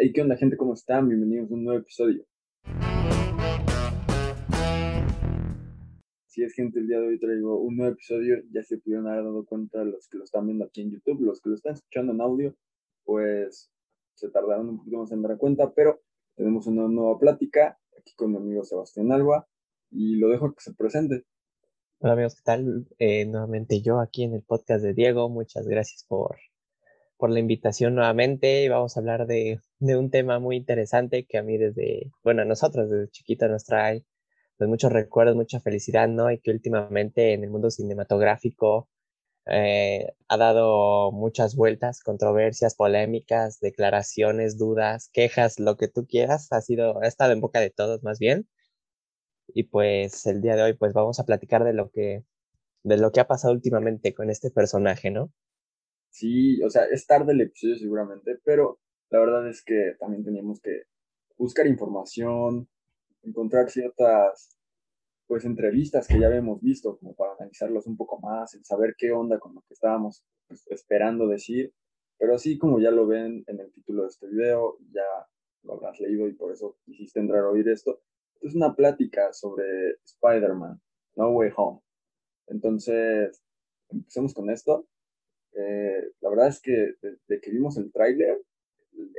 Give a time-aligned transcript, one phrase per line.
[0.00, 0.56] Hey, ¿qué onda gente?
[0.56, 1.08] ¿Cómo están?
[1.08, 2.24] Bienvenidos a un nuevo episodio.
[6.28, 8.36] Si es gente, el día de hoy traigo un nuevo episodio.
[8.52, 11.40] Ya se pudieron haber dado cuenta los que lo están viendo aquí en YouTube, los
[11.40, 12.54] que lo están escuchando en audio,
[13.02, 13.72] pues
[14.14, 16.00] se tardaron un poquito más en dar cuenta, pero
[16.36, 19.48] tenemos una nueva plática aquí con mi amigo Sebastián Alba
[19.90, 21.24] y lo dejo que se presente.
[21.98, 22.86] Hola amigos, ¿qué tal?
[23.00, 25.28] Eh, nuevamente yo aquí en el podcast de Diego.
[25.28, 26.36] Muchas gracias por,
[27.18, 28.68] por la invitación nuevamente.
[28.70, 32.90] Vamos a hablar de, un tema muy interesante que a mí desde, bueno, a nosotros
[32.90, 34.04] desde chiquita nos trae
[34.58, 36.30] pues, muchos recuerdos, mucha felicidad, ¿no?
[36.30, 38.88] Y que últimamente en el mundo cinematográfico
[39.46, 46.48] eh, ha dado muchas vueltas, controversias, polémicas, declaraciones, dudas, quejas, lo que tú quieras.
[46.52, 48.48] Ha sido, ha estado en boca de todos más bien.
[49.48, 52.24] Y pues el día de hoy pues vamos a platicar de lo que,
[52.84, 55.32] de lo que ha pasado últimamente con este personaje, ¿no?
[56.10, 58.78] Sí, o sea, es tarde el episodio seguramente, pero
[59.10, 60.84] la verdad es que también teníamos que
[61.36, 62.68] buscar información,
[63.22, 64.56] encontrar ciertas
[65.26, 69.12] pues entrevistas que ya habíamos visto como para analizarlos un poco más, el saber qué
[69.12, 71.72] onda con lo que estábamos pues, esperando decir,
[72.18, 75.04] pero así como ya lo ven en el título de este video, ya
[75.64, 78.00] lo habrás leído y por eso quisiste entrar a oír esto,
[78.40, 80.80] es una plática sobre Spider-Man,
[81.16, 81.80] No Way Home.
[82.46, 83.42] Entonces,
[83.90, 84.86] empecemos con esto.
[85.54, 88.40] Eh, la verdad es que desde que vimos el tráiler,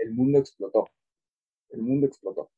[0.04, 0.88] el mundo explotó.
[1.70, 2.50] El mundo explotó.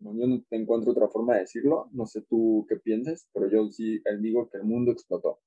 [0.00, 1.88] yo no encuentro otra forma de decirlo.
[1.92, 5.40] No sé tú qué pienses, pero yo sí digo que el mundo explotó.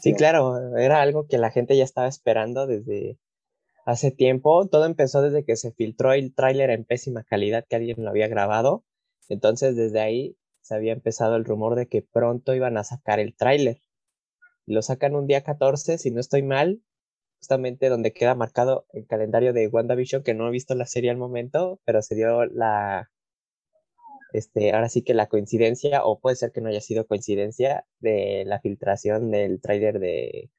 [0.00, 3.18] Sí, claro, era algo que la gente ya estaba esperando desde
[3.84, 4.66] hace tiempo.
[4.68, 8.26] Todo empezó desde que se filtró el tráiler en pésima calidad que alguien lo había
[8.26, 8.84] grabado
[9.30, 13.34] entonces desde ahí se había empezado el rumor de que pronto iban a sacar el
[13.34, 13.80] tráiler.
[14.70, 16.80] Lo sacan un día 14, si no estoy mal,
[17.38, 21.16] justamente donde queda marcado el calendario de WandaVision, que no he visto la serie al
[21.16, 23.10] momento, pero se dio la,
[24.32, 28.44] este, ahora sí que la coincidencia, o puede ser que no haya sido coincidencia, de
[28.46, 30.52] la filtración del tráiler de,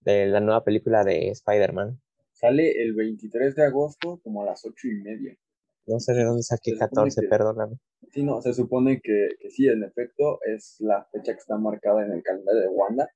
[0.00, 2.00] de la nueva película de Spider-Man.
[2.32, 5.38] Sale el 23 de agosto como a las ocho y media.
[5.86, 7.76] No sé de dónde saqué 14, perdóname.
[8.10, 12.04] Sí, no, se supone que, que, sí, en efecto, es la fecha que está marcada
[12.04, 13.08] en el calendario de Wanda.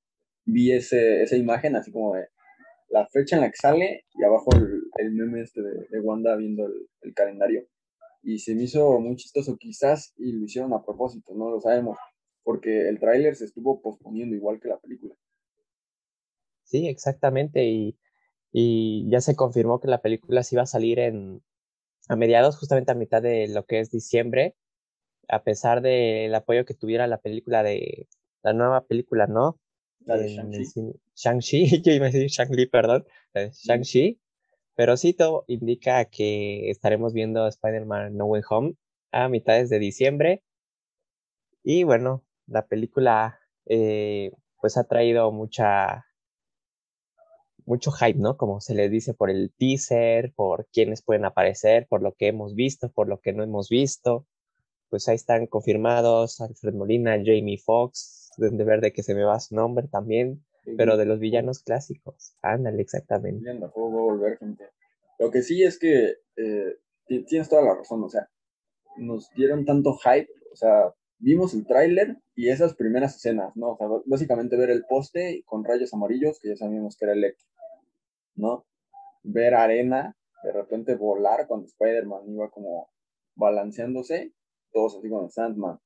[0.44, 2.26] Vi ese, esa imagen así como de
[2.90, 4.50] la fecha en la que sale y abajo
[4.98, 6.66] el, meme este de, Wanda viendo
[7.02, 7.66] el, calendario.
[8.22, 11.96] Y se me hizo muy chistoso, quizás, y lo hicieron a propósito, no lo sabemos,
[12.42, 15.14] porque el tráiler se estuvo posponiendo igual que la película.
[16.64, 17.98] Sí, exactamente, y,
[18.52, 21.42] y ya se confirmó que la película sí iba a salir en,
[22.08, 24.56] a mediados, justamente a mitad de lo que es diciembre,
[25.28, 28.08] a pesar del apoyo que tuviera la película de
[28.42, 29.58] la nueva película, ¿no?
[30.10, 30.92] La de Shang-Chi.
[31.14, 34.20] Shang-Chi, yo iba a decir Shang-Li, perdón, Shang-Chi,
[34.74, 38.74] pero sí todo indica que estaremos viendo Spider-Man No Way Home
[39.12, 40.42] a mitades de diciembre.
[41.62, 46.06] Y bueno, la película eh, pues ha traído mucha
[47.66, 48.36] mucho hype, ¿no?
[48.36, 52.54] Como se les dice por el teaser, por quienes pueden aparecer, por lo que hemos
[52.56, 54.26] visto, por lo que no hemos visto.
[54.88, 59.54] Pues ahí están confirmados Alfred Molina, Jamie Foxx, de verde que se me va su
[59.54, 60.44] nombre también,
[60.76, 62.36] pero de los villanos clásicos.
[62.42, 63.44] Ándale, exactamente.
[63.74, 64.64] volver, gente.
[65.18, 66.76] Lo que sí es que eh,
[67.26, 68.28] tienes toda la razón, o sea,
[68.96, 73.72] nos dieron tanto hype, o sea, vimos el tráiler y esas primeras escenas, ¿no?
[73.72, 77.46] O sea, básicamente ver el poste con rayos amarillos, que ya sabíamos que era electro.
[78.40, 78.66] ¿no?
[79.22, 82.90] Ver arena, de repente volar cuando Spider-Man iba como
[83.36, 84.32] balanceándose,
[84.72, 85.78] todos así con el Sandman.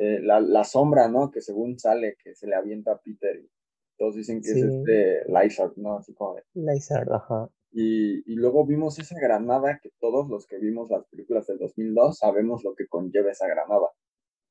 [0.00, 1.30] Eh, la, la, sombra, ¿no?
[1.32, 3.50] Que según sale, que se le avienta a Peter y
[3.98, 5.98] todos dicen que es este Lizard, ¿no?
[5.98, 6.44] Así como de...
[6.54, 7.50] Lizard, ajá.
[7.72, 12.16] Y, y, luego vimos esa granada que todos los que vimos las películas del 2002
[12.16, 13.88] sabemos lo que conlleva esa granada.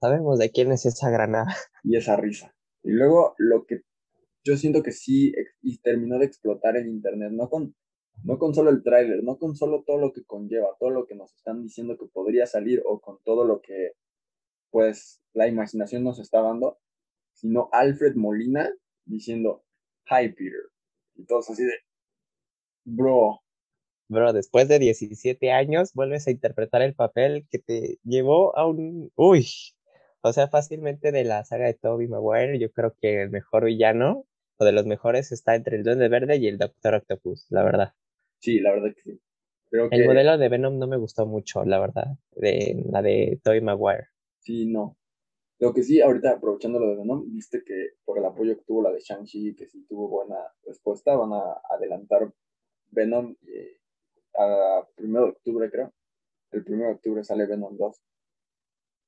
[0.01, 1.47] Sabemos de quién es esa granada.
[1.83, 2.53] Y esa risa.
[2.83, 3.83] Y luego lo que
[4.43, 7.73] yo siento que sí y terminó de explotar el internet, no con,
[8.23, 11.15] no con solo el tráiler, no con solo todo lo que conlleva, todo lo que
[11.15, 13.93] nos están diciendo que podría salir o con todo lo que
[14.71, 16.79] pues la imaginación nos está dando,
[17.33, 18.69] sino Alfred Molina
[19.05, 19.63] diciendo,
[20.09, 20.69] hi Peter,
[21.15, 21.73] y todos así de,
[22.83, 23.41] bro.
[24.09, 29.11] Bro, después de 17 años vuelves a interpretar el papel que te llevó a un...
[29.15, 29.45] Uy,
[30.21, 34.25] o sea, fácilmente de la saga de Toby Maguire, yo creo que el mejor villano
[34.57, 37.93] o de los mejores está entre el Duende Verde y el Doctor Octopus, la verdad.
[38.39, 39.19] Sí, la verdad que sí.
[39.71, 44.07] el modelo de Venom no me gustó mucho, la verdad, de la de Tobey Maguire.
[44.47, 44.95] Sí, no.
[45.59, 48.81] Lo que sí, ahorita aprovechando lo de Venom, viste que por el apoyo que tuvo
[48.81, 52.33] la de Shang-Chi, que sí tuvo buena respuesta, van a adelantar
[52.91, 53.81] Venom eh,
[54.39, 55.91] a primero de octubre, creo.
[56.51, 58.01] El primero de octubre sale Venom 2.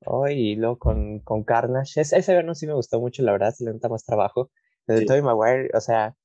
[0.07, 2.01] Oh, y luego con, con Carnage.
[2.01, 4.51] Ese, ese Venom sí me gustó mucho, la verdad, se le nota más trabajo.
[4.87, 6.17] El de Tobey Maguire, o sea,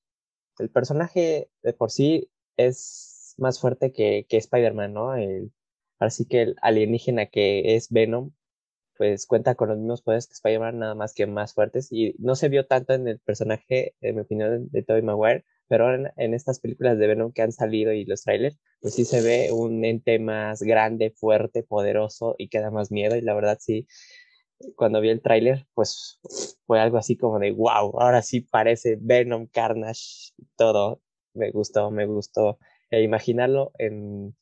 [0.58, 5.14] el personaje de por sí es más fuerte que, que Spider-Man, ¿no?
[5.14, 5.52] El,
[6.00, 8.32] así que el alienígena que es Venom,
[8.96, 11.88] pues cuenta con los mismos poderes que Spider-Man, nada más que más fuertes.
[11.90, 15.94] Y no se vio tanto en el personaje, en mi opinión, de Tobey Maguire, pero
[15.94, 19.22] en, en, estas películas de Venom que han salido y los trailers, pues sí se
[19.22, 23.16] ve un ente más grande, fuerte, poderoso y que da más miedo.
[23.16, 23.86] Y la verdad sí,
[24.76, 26.20] cuando vi el tráiler, pues
[26.66, 31.00] fue algo así como de, wow, ahora sí parece Venom, Carnage, todo.
[31.34, 32.58] Me gustó, me gustó.
[32.90, 34.36] E imaginarlo en,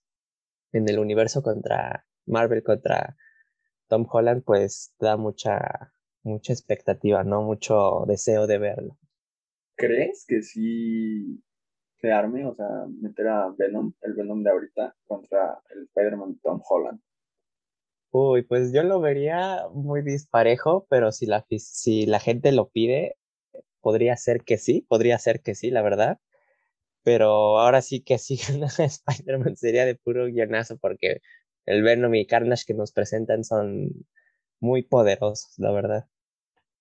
[0.72, 3.16] en el universo contra Marvel, contra
[3.92, 5.92] Tom Holland, pues da mucha,
[6.22, 7.42] mucha expectativa, ¿no?
[7.42, 8.98] Mucho deseo de verlo.
[9.76, 11.44] ¿Crees que sí
[12.00, 12.46] se arme?
[12.46, 17.02] O sea, meter a Venom, el Venom de ahorita, contra el Spider-Man Tom Holland.
[18.12, 23.18] Uy, pues yo lo vería muy disparejo, pero si la, si la gente lo pide,
[23.82, 26.18] podría ser que sí, podría ser que sí, la verdad.
[27.02, 28.40] Pero ahora sí que sí,
[28.78, 31.20] Spider-Man sería de puro guionazo porque
[31.66, 34.06] el Venom y Carnage que nos presentan son
[34.60, 36.06] muy poderosos, la verdad.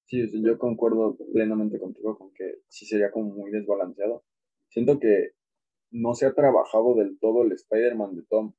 [0.06, 4.24] Sí, yo concuerdo plenamente contigo con que sí sería como muy desbalanceado.
[4.68, 5.32] Siento que
[5.90, 8.54] no se ha trabajado del todo el Spider-Man de Tom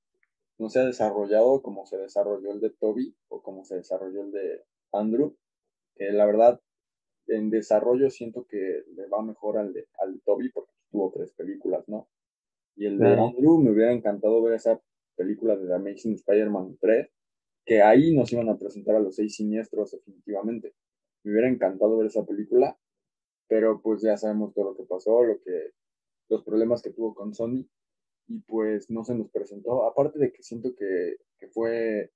[0.63, 4.31] no se ha desarrollado como se desarrolló el de Toby o como se desarrolló el
[4.31, 5.37] de Andrew,
[5.97, 6.61] que la verdad
[7.27, 11.89] en desarrollo siento que le va mejor al de, al Toby porque tuvo tres películas,
[11.89, 12.09] ¿no?
[12.77, 14.81] Y el de Andrew me hubiera encantado ver esa
[15.17, 17.09] película de The Amazing Spider-Man 3,
[17.65, 20.75] que ahí nos iban a presentar a los seis siniestros definitivamente.
[21.25, 22.79] Me hubiera encantado ver esa película,
[23.49, 25.73] pero pues ya sabemos todo lo que pasó, lo que
[26.29, 27.69] los problemas que tuvo con Sony
[28.27, 29.85] y pues no se nos presentó.
[29.85, 31.17] Aparte de que siento que,
[31.53, 32.11] fue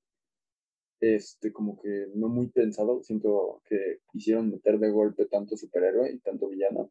[1.00, 6.18] este como que no muy pensado, siento que quisieron meter de golpe tanto superhéroe y
[6.20, 6.90] tanto villano.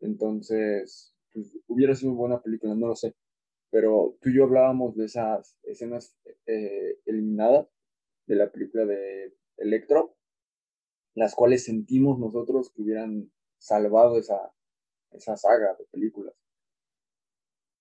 [0.00, 3.14] Entonces, pues, hubiera sido buena película, no lo sé.
[3.72, 6.14] Pero tú y yo hablábamos de esas escenas
[6.46, 7.66] eh, eliminadas
[8.26, 10.14] de la película de Electro,
[11.14, 14.52] las cuales sentimos nosotros que hubieran salvado esa,
[15.10, 16.34] esa saga de películas.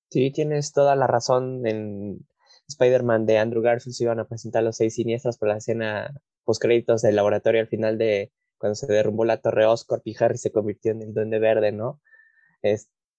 [0.10, 1.68] Sí, tienes toda la razón.
[1.68, 2.26] En
[2.70, 6.14] Spider-Man de Andrew Garfield se iban a presentar los seis siniestros por la escena
[6.46, 10.54] post-créditos del laboratorio al final de cuando se derrumbó la torre Oscorp y Harry se
[10.54, 12.00] convirtió en el Duende Verde, ¿no?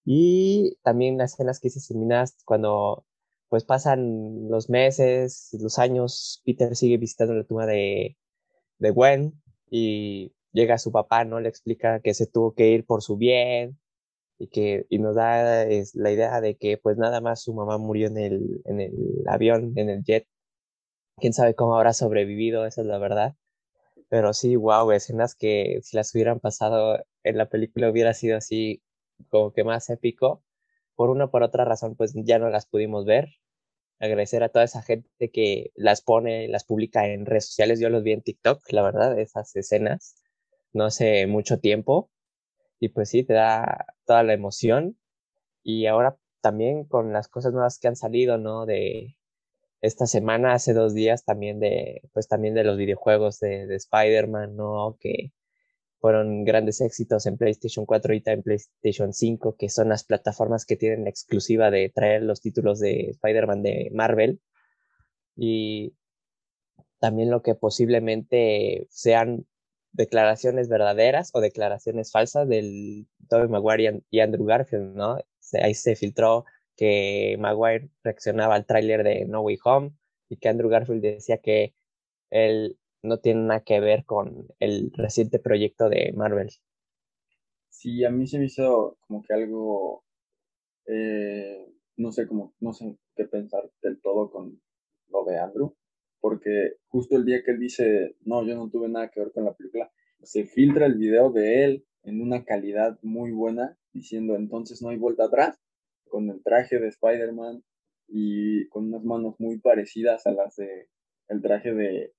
[0.05, 3.05] Y también las escenas que se eliminadas cuando
[3.49, 8.17] pues pasan los meses, los años, Peter sigue visitando la tumba de,
[8.79, 11.39] de Gwen y llega su papá, ¿no?
[11.39, 13.79] Le explica que se tuvo que ir por su bien,
[14.43, 17.77] y que y nos da es, la idea de que pues nada más su mamá
[17.77, 18.93] murió en el, en el
[19.27, 20.27] avión, en el jet.
[21.17, 23.35] Quién sabe cómo habrá sobrevivido, esa es la verdad.
[24.09, 28.82] Pero sí, wow, escenas que si las hubieran pasado en la película hubiera sido así
[29.29, 30.43] como que más épico.
[30.95, 33.29] Por una o por otra razón, pues ya no las pudimos ver.
[33.99, 37.79] Agradecer a toda esa gente que las pone, las publica en redes sociales.
[37.79, 40.15] Yo los vi en TikTok, la verdad, esas escenas.
[40.73, 42.11] No hace mucho tiempo
[42.79, 44.97] y pues sí, te da toda la emoción.
[45.63, 48.65] Y ahora también con las cosas nuevas que han salido, ¿no?
[48.65, 49.17] De
[49.81, 54.55] esta semana, hace dos días, también de, pues también de los videojuegos de, de Spider-Man,
[54.57, 54.97] ¿no?
[54.99, 55.31] Que
[56.03, 60.75] fueron grandes éxitos en PlayStation 4 y en PlayStation 5, que son las plataformas que
[60.75, 64.41] tienen la exclusiva de traer los títulos de Spider-Man de Marvel.
[65.37, 65.95] Y
[66.99, 69.47] también lo que posiblemente sean
[69.93, 75.19] declaraciones verdaderas o declaraciones falsas del Tobey Maguire y Andrew Garfield, ¿no?
[75.53, 76.43] Ahí se filtró
[76.75, 79.93] que Maguire reaccionaba al tráiler de No Way Home
[80.27, 81.73] y que Andrew Garfield decía que
[82.29, 86.49] él no tiene nada que ver con el reciente proyecto de Marvel.
[87.69, 90.05] Sí, a mí se me hizo como que algo,
[90.87, 94.61] eh, no sé, como, no sé qué pensar del todo con
[95.09, 95.75] lo de Andrew,
[96.21, 99.43] porque justo el día que él dice, no, yo no tuve nada que ver con
[99.43, 99.91] la película,
[100.21, 104.97] se filtra el video de él en una calidad muy buena, diciendo entonces no hay
[104.97, 105.59] vuelta atrás,
[106.07, 107.63] con el traje de Spider-Man
[108.07, 110.87] y con unas manos muy parecidas a las de
[111.27, 112.13] el traje de,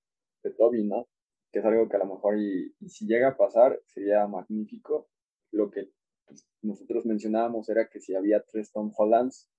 [0.45, 1.09] de Toby, ¿no?
[1.53, 5.09] Que es algo que a lo mejor, y, si llega a pasar, sería magnífico.
[5.51, 5.91] Lo que
[6.27, 9.51] pues, nosotros mencionábamos era que si había tres Tom Hollands,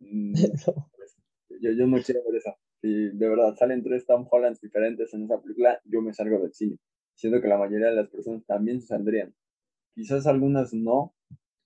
[0.00, 0.32] mm,
[0.96, 1.16] pues,
[1.60, 5.24] yo, yo no quiero ver esa si de verdad salen tres Tom Hollands diferentes en
[5.24, 6.78] esa película, yo me salgo del cine.
[7.14, 9.34] Siendo que la mayoría de las personas también se saldrían.
[9.94, 11.14] Quizás algunas no,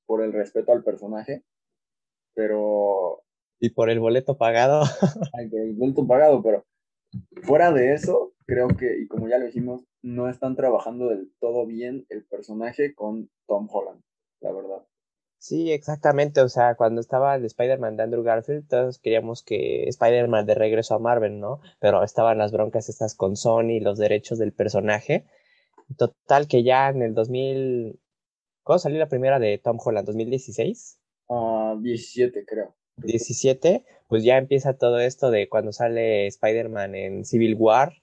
[0.07, 1.43] por el respeto al personaje,
[2.35, 3.23] pero
[3.59, 4.83] Y por el boleto pagado.
[5.35, 6.65] Ay, por el boleto pagado, pero
[7.43, 11.67] fuera de eso, creo que, y como ya lo dijimos, no están trabajando del todo
[11.67, 14.03] bien el personaje con Tom Holland,
[14.41, 14.87] la verdad.
[15.41, 16.43] Sí, exactamente.
[16.43, 20.95] O sea, cuando estaba el Spider-Man de Andrew Garfield, todos queríamos que Spider-Man de regreso
[20.95, 21.61] a Marvel, ¿no?
[21.81, 25.25] Pero estaban las broncas estas con Sony, los derechos del personaje.
[25.97, 27.99] Total, que ya en el 2000.
[28.63, 30.07] ¿Cuándo salió la primera de Tom Holland?
[30.07, 30.99] ¿2016?
[31.31, 32.77] Ah, 17, creo.
[32.97, 37.95] 17, pues ya empieza todo esto de cuando sale Spider-Man en Civil War,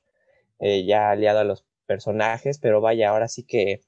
[0.59, 3.81] eh, ya aliado a los personajes, pero vaya, ahora sí que,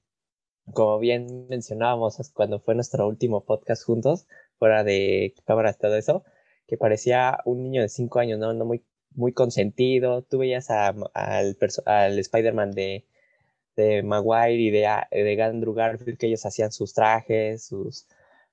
[0.73, 4.27] como bien mencionábamos cuando fue nuestro último podcast juntos,
[4.59, 6.25] fuera de cámaras, todo eso,
[6.67, 8.53] que parecía un niño de 5 años, ¿no?
[8.53, 10.23] no muy, muy consentido.
[10.23, 13.05] Tú veías al, al Spider-Man de,
[13.77, 18.07] de Maguire y de, de Andrew Garfield, que ellos hacían sus trajes, sus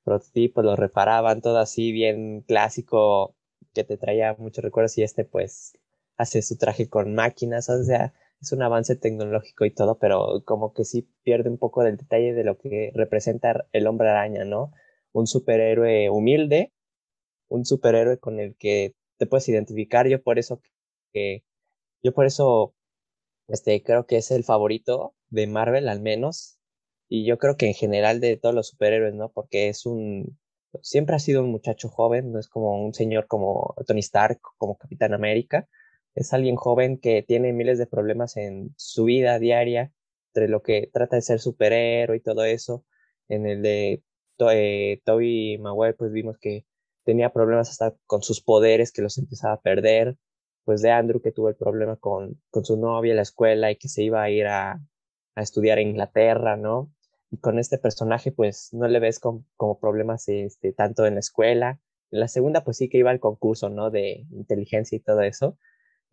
[0.04, 3.35] prototipos, los reparaban, todo así bien clásico,
[3.76, 5.78] que te traía muchos recuerdos y este pues
[6.16, 10.72] hace su traje con máquinas, o sea, es un avance tecnológico y todo, pero como
[10.72, 14.72] que sí pierde un poco del detalle de lo que representa el hombre araña, ¿no?
[15.12, 16.72] Un superhéroe humilde,
[17.48, 20.60] un superhéroe con el que te puedes identificar, yo por eso
[21.12, 21.44] que,
[22.02, 22.74] yo por eso,
[23.48, 26.58] este, creo que es el favorito de Marvel al menos,
[27.08, 29.30] y yo creo que en general de todos los superhéroes, ¿no?
[29.32, 30.38] Porque es un,
[30.82, 34.76] siempre ha sido un muchacho joven, no es como un señor como Tony Stark, como
[34.76, 35.68] Capitán América,
[36.16, 39.92] es alguien joven que tiene miles de problemas en su vida diaria,
[40.28, 42.84] entre lo que trata de ser superhéroe y todo eso.
[43.28, 44.02] En el de
[44.50, 46.64] eh, Toby Maguire, pues vimos que
[47.04, 50.16] tenía problemas hasta con sus poderes, que los empezaba a perder.
[50.64, 53.76] Pues de Andrew, que tuvo el problema con, con su novia en la escuela y
[53.76, 54.80] que se iba a ir a,
[55.34, 56.90] a estudiar en Inglaterra, ¿no?
[57.30, 61.80] Y con este personaje, pues no le ves como problemas este, tanto en la escuela.
[62.10, 63.90] En la segunda, pues sí que iba al concurso, ¿no?
[63.90, 65.58] De inteligencia y todo eso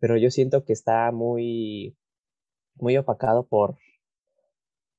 [0.04, 1.96] pero yo siento que está muy,
[2.74, 3.78] muy opacado por,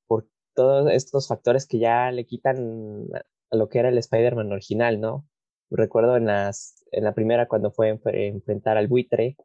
[0.08, 3.06] por todos estos factores que ya le quitan
[3.50, 5.24] a lo que era el Spider-Man original, ¿no?
[5.70, 9.36] Recuerdo en, las, en la primera cuando fue a enfrentar al buitre,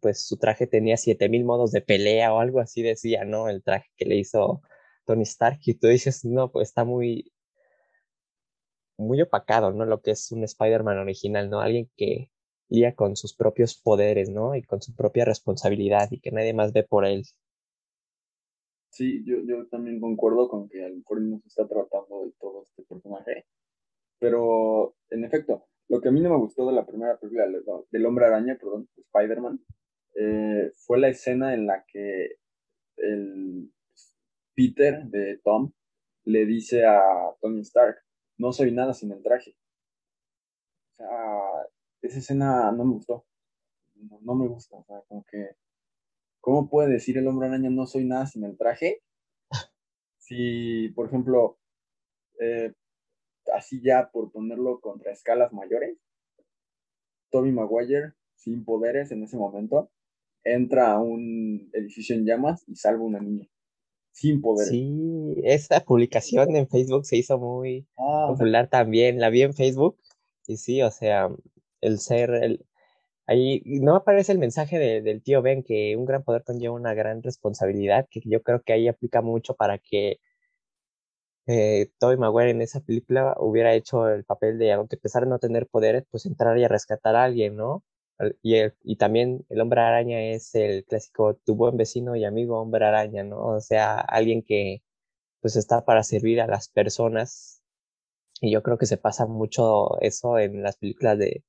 [0.00, 3.48] pues su traje tenía 7000 modos de pelea o algo así decía, ¿no?
[3.48, 4.60] El traje que le hizo
[5.04, 7.32] Tony Stark y tú dices, no, pues está muy
[8.98, 9.84] muy opacado, ¿no?
[9.84, 11.60] Lo que es un Spider-Man original, ¿no?
[11.60, 12.30] Alguien que
[12.96, 14.54] con sus propios poderes, ¿no?
[14.54, 17.24] Y con su propia responsabilidad y que nadie más ve por él.
[18.90, 22.32] Sí, yo, yo también concuerdo con que a lo mejor no se está tratando de
[22.40, 23.44] todo este personaje.
[24.18, 27.46] Pero, en efecto, lo que a mí no me gustó de la primera película
[27.90, 29.60] del Hombre Araña, perdón, Spider-Man,
[30.14, 32.36] eh, fue la escena en la que
[32.96, 33.70] el
[34.54, 35.72] Peter de Tom
[36.24, 37.00] le dice a
[37.40, 37.96] Tony Stark,
[38.38, 39.56] no soy nada sin el traje.
[40.92, 41.08] O sea,
[42.02, 43.24] esa escena no me gustó.
[43.94, 44.76] No, me gusta.
[44.76, 45.56] O sea, como que.
[46.40, 49.02] ¿Cómo puede decir el hombre araña no soy nada sin el traje?
[50.18, 51.58] Si, por ejemplo,
[52.40, 52.72] eh,
[53.54, 55.98] así ya por ponerlo contra escalas mayores,
[57.30, 59.90] Toby Maguire, sin poderes en ese momento,
[60.44, 63.48] entra a un edificio en llamas y salva a una niña.
[64.12, 64.70] Sin poderes.
[64.70, 69.18] Sí, esta publicación en Facebook se hizo muy ah, popular también.
[69.18, 69.98] La vi en Facebook
[70.46, 71.30] y sí, o sea,
[71.80, 72.66] el ser, el,
[73.26, 77.22] ahí no aparece el mensaje del tío Ben que un gran poder conlleva una gran
[77.22, 80.20] responsabilidad, que yo creo que ahí aplica mucho para que
[81.46, 85.38] eh, Tobey Maguire en esa película hubiera hecho el papel de, aunque empezara a no
[85.38, 87.82] tener poderes, pues entrar y a rescatar a alguien, ¿no?
[88.42, 93.24] Y, también el hombre araña es el clásico tu buen vecino y amigo hombre araña,
[93.24, 93.56] ¿no?
[93.56, 94.82] O sea, alguien que
[95.40, 97.62] pues está para servir a las personas.
[98.40, 101.44] Y yo creo que se pasa mucho eso en las películas de,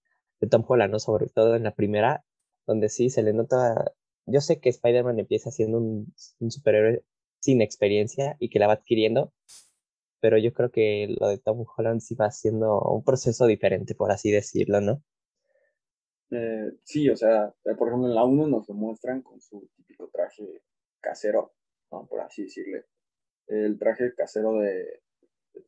[0.50, 1.00] Tom Holland, ¿no?
[1.00, 2.26] Sobre todo en la primera,
[2.68, 3.94] donde sí se le nota.
[4.26, 6.14] Yo sé que Spider-Man empieza siendo un,
[6.50, 7.04] superhéroe
[7.40, 9.34] sin experiencia y que la va adquiriendo,
[10.22, 14.12] pero yo creo que lo de Tom Holland sí va siendo un proceso diferente, por
[14.12, 15.04] así decirlo, ¿no?
[16.36, 20.10] Eh, sí, o sea, eh, por ejemplo, en la 1 nos demuestran con su típico
[20.12, 20.64] traje
[21.00, 21.54] casero,
[21.90, 22.86] por así decirle.
[23.46, 25.04] El traje casero de,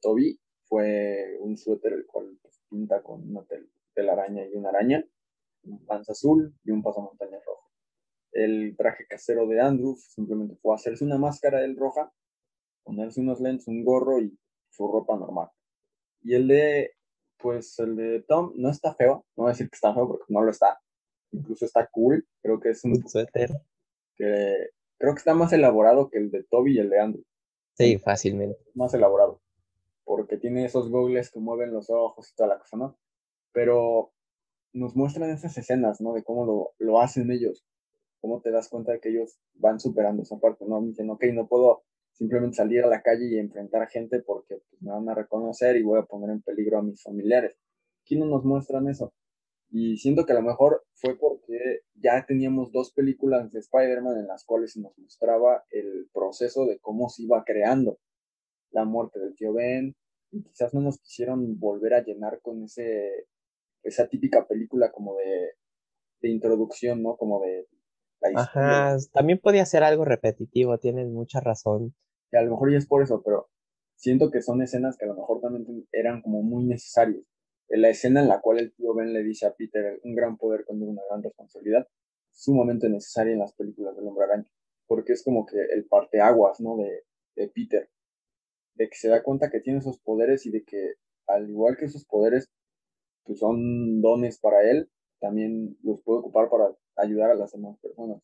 [0.01, 4.69] Toby fue un suéter el cual pues, pinta con una, tel la araña y una
[4.69, 5.05] araña,
[5.65, 7.69] un panza azul y un pasamontañas rojo.
[8.31, 12.11] El traje casero de Andrew simplemente fue hacerse una máscara del roja,
[12.83, 14.35] ponerse unos lentes, un gorro y
[14.71, 15.49] su ropa normal.
[16.23, 16.94] Y el de,
[17.37, 20.25] pues el de Tom no está feo, no voy a decir que está feo porque
[20.29, 20.79] no lo está.
[21.31, 23.51] Incluso está cool, creo que es un, suéter
[24.15, 27.23] que creo que está más elaborado que el de Toby y el de Andrew.
[27.73, 28.57] Sí, fácilmente.
[28.73, 29.41] Más elaborado.
[30.05, 32.97] Porque tiene esos goggles que mueven los ojos y toda la cosa, ¿no?
[33.51, 34.13] Pero
[34.71, 36.13] nos muestran esas escenas, ¿no?
[36.13, 37.65] De cómo lo, lo hacen ellos,
[38.21, 40.81] cómo te das cuenta de que ellos van superando esa parte, ¿no?
[40.81, 41.83] Dicen, ok, no puedo
[42.15, 45.75] simplemente salir a la calle y enfrentar a gente porque pues, me van a reconocer
[45.75, 47.57] y voy a poner en peligro a mis familiares.
[48.01, 49.13] Aquí no nos muestran eso.
[49.69, 54.27] Y siento que a lo mejor fue porque ya teníamos dos películas de Spider-Man en
[54.27, 57.99] las cuales nos mostraba el proceso de cómo se iba creando
[58.71, 59.95] la muerte del tío Ben.
[60.31, 63.27] Y quizás no nos quisieron volver a llenar con ese,
[63.83, 65.51] esa típica película como de,
[66.21, 67.17] de introducción, ¿no?
[67.17, 67.67] Como de
[68.35, 71.93] Ajá, también podía ser algo repetitivo, tienes mucha razón.
[72.31, 73.49] Que a lo mejor ya es por eso, pero
[73.95, 77.23] siento que son escenas que a lo mejor también eran como muy necesarias
[77.69, 80.65] la escena en la cual el tío Ben le dice a Peter, un gran poder
[80.65, 81.87] con una gran responsabilidad,
[82.31, 84.49] sumamente necesaria en las películas del Hombre Araña,
[84.87, 86.77] porque es como que el parteaguas, ¿no?
[86.77, 87.03] De,
[87.35, 87.89] de Peter,
[88.75, 90.95] de que se da cuenta que tiene esos poderes y de que,
[91.27, 92.51] al igual que esos poderes,
[93.23, 98.21] pues son dones para él, también los puede ocupar para ayudar a las demás personas.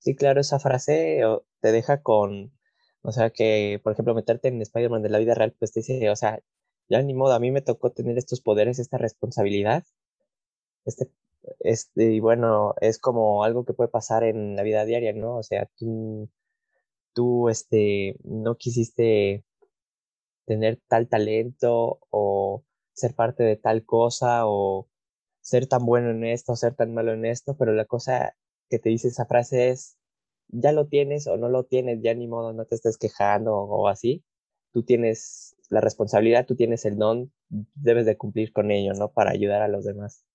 [0.00, 1.20] Sí, claro, esa frase
[1.60, 2.52] te deja con,
[3.02, 6.10] o sea, que, por ejemplo, meterte en Spider-Man de la vida real, pues te dice,
[6.10, 6.40] o sea,
[6.88, 9.84] ya ni modo, a mí me tocó tener estos poderes, esta responsabilidad.
[10.84, 11.10] Este,
[11.60, 15.36] este, y bueno, es como algo que puede pasar en la vida diaria, ¿no?
[15.36, 16.30] O sea, tú,
[17.12, 19.44] tú, este, no quisiste
[20.46, 24.88] tener tal talento o ser parte de tal cosa o
[25.46, 28.34] ser tan bueno en esto, ser tan malo en esto, pero la cosa
[28.68, 29.96] que te dice esa frase es,
[30.48, 33.86] ya lo tienes o no lo tienes, ya ni modo, no te estés quejando o
[33.86, 34.24] así.
[34.72, 39.12] Tú tienes la responsabilidad, tú tienes el don, debes de cumplir con ello, ¿no?
[39.12, 40.26] Para ayudar a los demás.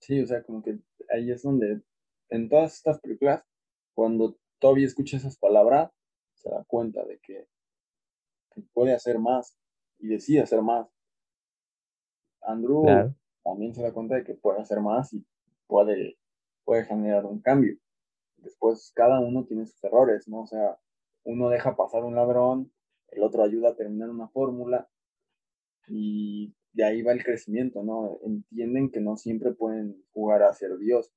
[0.00, 0.78] Sí, o sea, como que
[1.08, 1.80] ahí es donde,
[2.28, 3.42] en todas estas películas,
[3.94, 5.90] cuando todavía escucha esas palabras,
[6.34, 7.48] se da cuenta de que,
[8.74, 9.56] puede hacer más
[9.98, 10.86] y decide hacer más.
[12.42, 13.14] Andrew
[13.48, 15.24] también se da cuenta de que puede hacer más y
[15.66, 16.18] puede,
[16.64, 17.76] puede generar un cambio.
[18.36, 20.42] Después, cada uno tiene sus errores, ¿no?
[20.42, 20.78] O sea,
[21.24, 22.72] uno deja pasar un ladrón,
[23.08, 24.88] el otro ayuda a terminar una fórmula
[25.88, 28.18] y de ahí va el crecimiento, ¿no?
[28.22, 31.10] Entienden que no siempre pueden jugar a ser Dios.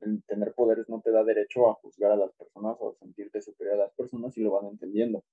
[0.00, 3.76] El tener poderes no te da derecho a juzgar a las personas o sentirte superior
[3.76, 5.24] a las personas y lo van entendiendo.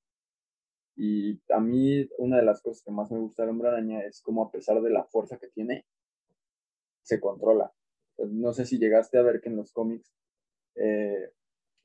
[0.95, 4.21] Y a mí una de las cosas que más me gusta del hombre araña es
[4.21, 5.85] como a pesar de la fuerza que tiene,
[7.09, 7.71] se controla.
[8.17, 10.13] no sé si llegaste a ver que en los cómics
[10.75, 11.31] eh,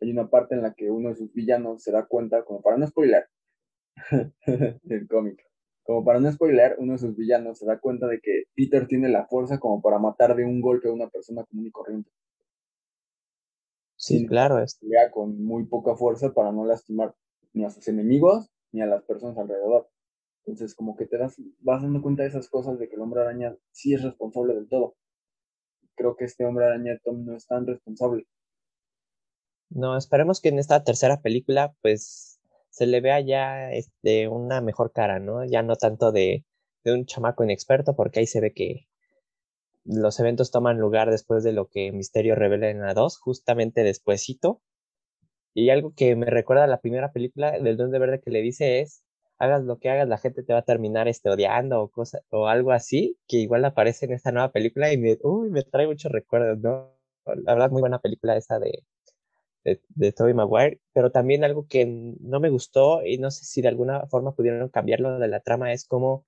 [0.00, 2.76] hay una parte en la que uno de sus villanos se da cuenta, como para
[2.76, 3.26] no spoiler,
[4.82, 5.42] del cómic.
[5.82, 9.08] Como para no spoiler, uno de sus villanos se da cuenta de que Peter tiene
[9.08, 12.10] la fuerza como para matar de un golpe a una persona común y corriente.
[13.96, 14.58] Sí, claro.
[14.62, 14.78] Es.
[15.12, 17.14] Con muy poca fuerza para no lastimar
[17.52, 19.88] ni a sus enemigos ni a las personas alrededor.
[20.44, 23.22] Entonces, como que te das, vas dando cuenta de esas cosas de que el hombre
[23.22, 24.96] araña sí es responsable del todo.
[25.96, 28.26] Creo que este hombre araña Tom no es tan responsable.
[29.70, 34.92] No, esperemos que en esta tercera película, pues se le vea ya este, una mejor
[34.92, 35.44] cara, ¿no?
[35.44, 36.44] Ya no tanto de,
[36.84, 38.88] de un chamaco inexperto, porque ahí se ve que
[39.84, 44.62] los eventos toman lugar después de lo que Misterio revela en la 2, justamente despuesito.
[45.54, 48.80] Y algo que me recuerda a la primera película del Duende Verde que le dice
[48.80, 49.03] es,
[49.38, 52.46] hagas lo que hagas, la gente te va a terminar este, odiando o, cosa, o
[52.48, 56.12] algo así, que igual aparece en esta nueva película y me, uy, me trae muchos
[56.12, 56.94] recuerdos, ¿no?
[57.44, 58.84] La muy buena película esa de,
[59.64, 63.62] de, de Tobey Maguire, pero también algo que no me gustó y no sé si
[63.62, 66.26] de alguna forma pudieron cambiarlo de la trama es como,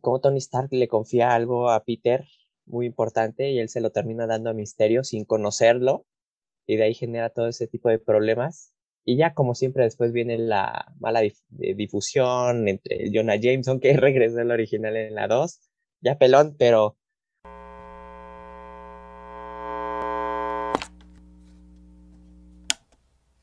[0.00, 2.26] como Tony Stark le confía algo a Peter
[2.66, 6.06] muy importante y él se lo termina dando a Misterio sin conocerlo
[6.66, 8.71] y de ahí genera todo ese tipo de problemas.
[9.04, 14.50] Y ya como siempre después viene la mala difusión entre Jonah Jameson que regresó al
[14.50, 15.60] original en la 2,
[16.00, 16.96] ya pelón, pero